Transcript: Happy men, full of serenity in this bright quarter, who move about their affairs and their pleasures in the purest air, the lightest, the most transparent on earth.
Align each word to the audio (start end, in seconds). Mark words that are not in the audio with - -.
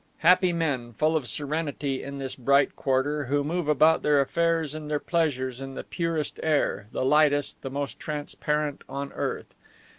Happy 0.25 0.51
men, 0.51 0.93
full 0.93 1.15
of 1.15 1.27
serenity 1.27 2.01
in 2.01 2.17
this 2.17 2.33
bright 2.33 2.75
quarter, 2.75 3.25
who 3.25 3.43
move 3.43 3.67
about 3.67 4.01
their 4.01 4.19
affairs 4.19 4.73
and 4.73 4.89
their 4.89 4.97
pleasures 4.97 5.59
in 5.59 5.75
the 5.75 5.83
purest 5.83 6.39
air, 6.41 6.87
the 6.91 7.05
lightest, 7.05 7.61
the 7.61 7.69
most 7.69 7.99
transparent 7.99 8.83
on 8.89 9.13
earth. 9.13 9.53